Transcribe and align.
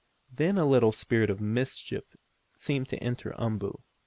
Then 0.33 0.57
a 0.57 0.65
little 0.65 0.91
spirit 0.91 1.29
of 1.29 1.39
mischief 1.39 2.17
seemed 2.55 2.89
to 2.89 2.97
enter 3.03 3.35
Umboo. 3.39 3.83